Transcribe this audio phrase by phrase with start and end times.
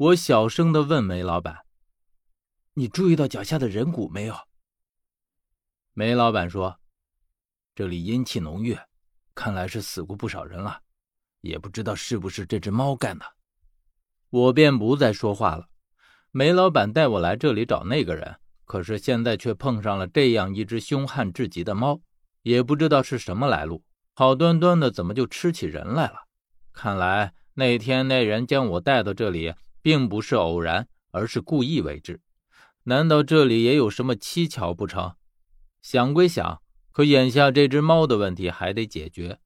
[0.00, 1.66] 我小声的问梅老板
[2.72, 4.34] ：“你注意到脚下的人骨没有？”
[5.92, 6.80] 梅老板说
[7.76, 8.78] ：“这里阴气浓郁，
[9.34, 10.80] 看来是死过不少人了，
[11.42, 13.26] 也不知道是不是这只猫干的。”
[14.30, 15.68] 我便不再说话了。
[16.30, 22.00] 梅老板带我来这里找那个人，可是现在却碰上了这样一只凶悍至极的猫，
[22.40, 26.20] 也不知道是什么来路，好端端的怎么就吃起人来了？
[26.72, 29.52] 看来那天那人将我带到这里，
[29.82, 32.20] 并不是偶然，而是故意为之。
[32.84, 35.14] 难道这里也有什么蹊跷不成？
[35.82, 36.62] 想归想，
[36.92, 39.38] 可眼下这只猫的问题还得解决。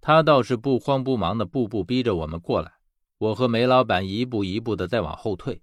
[0.00, 2.72] 他倒是不慌不忙的，步步逼着我们过来。
[3.18, 5.62] 我和梅老板一步一步的在往后退。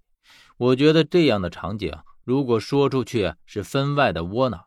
[0.57, 1.91] 我觉得这样的场景，
[2.23, 4.65] 如果说出去是分外的窝囊。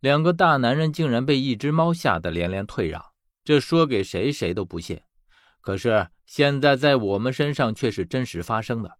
[0.00, 3.02] 两个大男人竟然被一只猫吓得连连退让，
[3.42, 5.00] 这说给谁谁都不信。
[5.66, 8.98] 可是现在在我们身上却是真实发生的。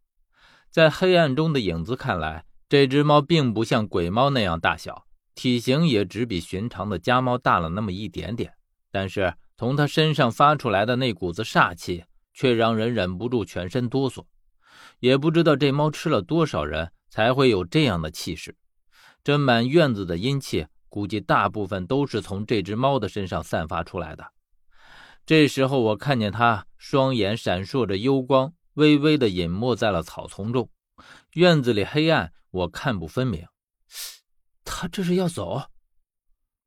[0.68, 8.52] 在黑暗中的影子看来，这只猫并不像鬼猫那样大小，体型也只比寻常的家猫大了那么一点点。
[8.90, 12.02] 但是从它身上发出来的那股子煞气，
[12.34, 14.24] 却让人忍不住全身哆嗦。
[14.98, 18.56] 也不知道这猫吃了多少人才会有这样的气势。
[19.22, 24.24] 这满院子的阴气，估计大部分都是从这只猫的身上散发出来的。
[25.26, 30.70] 这时候，我看见他双眼闪烁着幽光，微微的隐没在了草丛中。
[31.32, 33.44] 院子里黑暗，我看不分明。
[34.64, 35.64] 他这是要走？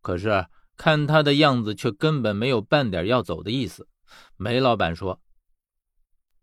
[0.01, 3.87] 可是看他的样子，却根本没有半点要走的意思。
[4.35, 5.21] 梅老板说：“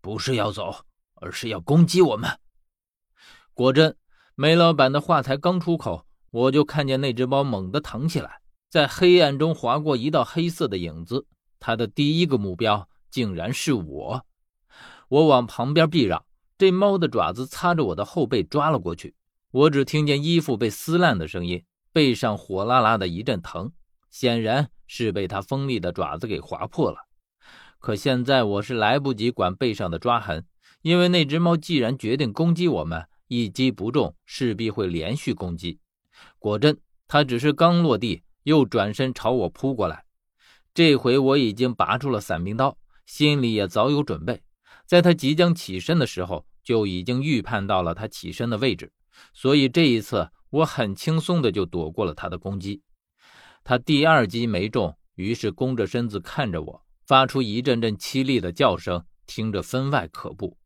[0.01, 0.85] 不是要走。”
[1.19, 2.39] 而是要攻击我们。
[3.53, 3.97] 果真，
[4.35, 11.25] 梅老板的话才刚出口，我就看见那只猫猛地腾起来，在黑暗中划过一道黑色的影子。
[11.59, 14.25] 它的第一个目标竟然是我。
[15.09, 16.25] 我往旁边避让，
[16.57, 19.15] 这猫的爪子擦着我的后背抓了过去。
[19.51, 23.71] 我只听见衣服被撕烂的声音，背上火辣辣的一阵疼，
[24.09, 26.97] 显然是被它锋利的爪子给划破了。
[27.79, 30.45] 可现在我是来不及管背上的抓痕。
[30.83, 35.79] 因为那只猫既然决定攻击我们，一击不中，势必会连续攻击。
[36.39, 40.05] 果真，它只是刚落地，又转身朝我扑过来。
[40.77, 42.77] 这回我已经拔出了伞兵刀，
[43.07, 44.43] 心里也早有准备。
[44.85, 48.93] 在他即将起身的时候，就已经预判到了他起身的位置，
[49.33, 52.83] 所以这一次我很轻松的就躲过了他的攻击。
[53.63, 60.59] 他第二击没中，于是弓着身子看着我，发出一阵阵凄厉的叫声，听着分外可怖。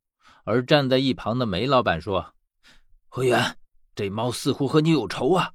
[0.44, 2.34] 而站在一旁的梅老板说
[3.08, 3.56] ：“何源，
[3.96, 5.54] 这猫似乎和你有仇啊。”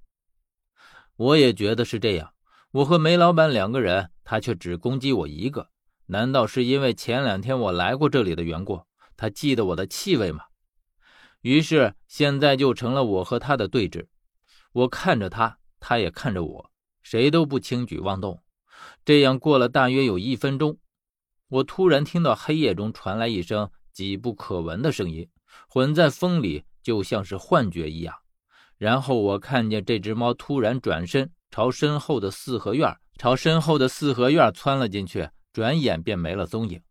[1.16, 2.32] 我也觉得是这样。
[2.72, 5.70] 我和梅老板两个人，他却只攻击我一个。
[6.06, 8.82] 难道是因为前两天我来过这里的缘故？
[9.16, 10.44] 他记得我的气味吗？
[11.40, 14.06] 于是现在就成了我和他的对峙。
[14.72, 16.70] 我看着他，他也看着我，
[17.02, 18.42] 谁都不轻举妄动。
[19.04, 20.78] 这样过了大约有一分钟，
[21.48, 23.70] 我突然听到黑夜中传来一声。
[23.92, 25.26] 几不可闻的声音
[25.70, 28.14] 混在风里，就像是幻觉一样。
[28.76, 36.82] 然后我看见这只猫突然转身，朝身后的四合院，朝身后的四合院窜了进去，转眼便没了踪影。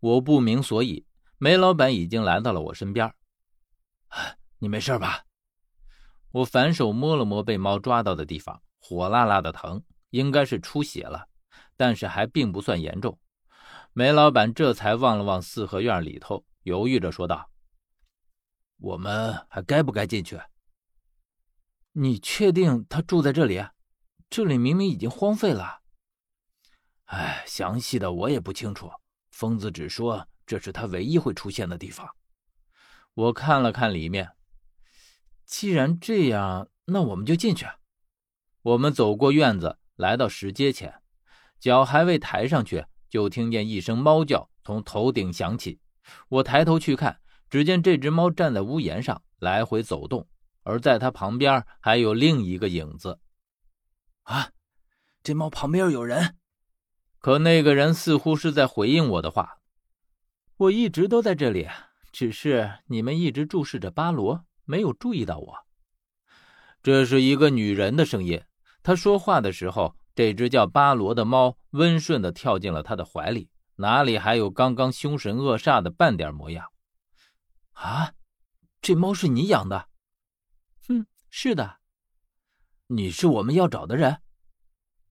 [0.00, 1.04] 我不明所以。
[1.40, 3.14] 梅老板已经来到了我身边。
[4.58, 5.24] 你没事吧？
[6.32, 11.28] 我反手摸了摸被猫抓到的地方，火辣辣的疼，应该是出血了，
[11.76, 13.16] 但是还并不算严重。
[13.92, 17.48] 梅老板这才望了望四合院里头，犹豫着说道
[18.78, 20.40] ：“我们还该不该进去？
[21.92, 23.64] 你确定他住在这里？
[24.30, 25.80] 这里明明已经荒废了。
[27.06, 28.90] 哎，详细的我也不清楚。
[29.30, 32.08] 疯子只说这是他唯一会出现的地方。
[33.14, 34.32] 我看了看里面，
[35.44, 37.66] 既然这样，那我们就进去。
[38.62, 41.00] 我们走过院子，来到石阶前，
[41.58, 45.80] 脚还未抬上去。”就听见一声猫叫从头顶响起，
[46.28, 50.28] 我抬头去看，只见这只猫站在屋檐上来回走动，
[50.62, 53.18] 而在它旁边还有另一个影子。
[54.28, 54.52] 啊，
[55.22, 56.36] 这猫旁边有人！
[57.18, 59.56] 可那个人似乎是在回应我的话。
[60.58, 61.66] 我一直都在这里，
[62.12, 65.66] 只是你们一直注视着巴罗，没有注意到我。
[66.82, 68.44] 这是一个女人的声音，
[68.82, 69.96] 她说话的时候。
[70.14, 76.72] 这只叫巴罗的猫温顺地跳进了她的怀里，哪里还有刚刚凶神恶煞的半点模样？
[77.74, 78.14] 啊，
[78.82, 79.88] 这猫是你养的？
[80.88, 81.77] 哼，是的。
[82.90, 84.22] 你是我们要找的人？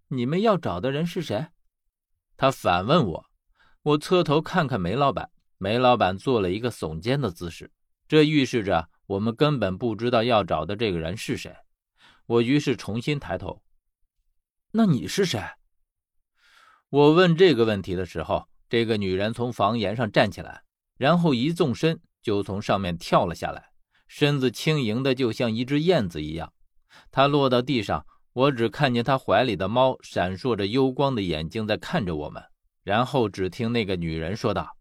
[0.07, 1.49] 你们要找的人是谁？
[2.35, 3.25] 他反问我。
[3.83, 5.29] 我侧头看看梅老板，
[5.59, 7.71] 梅老板做了一个耸肩的姿势。
[8.07, 11.55] 这预示着我们根本不知道要找的这个人是谁。
[12.25, 13.61] 我于是重新抬头。
[14.71, 15.39] 那你是谁？
[16.89, 20.63] 我问这个问题的时候，这个女人从房檐上站起来，
[20.97, 23.69] 然后一纵身就从上面跳了下来，
[24.07, 26.51] 身子轻盈的就像一只燕子一样。
[27.11, 32.43] 他落到地上，我只看见他怀里的猫闪烁着幽光的眼睛在看着我们。
[32.83, 34.77] 然后只听那个女人说道：“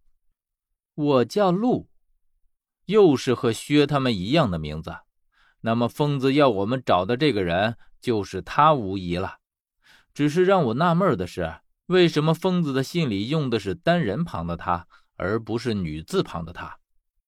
[0.94, 1.88] 我叫鹿，
[2.84, 4.94] 又是和薛他们一样的名字。
[5.62, 9.38] 那么疯子要我们找的这个人就是他无疑了。
[10.14, 14.86] 只是让我纳闷的是，为什么疯子的信里用的是单人旁的他，
[15.16, 16.78] 而不是女字旁的他？”